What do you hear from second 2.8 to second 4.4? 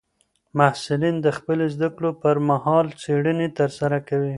څېړني ترسره کوي.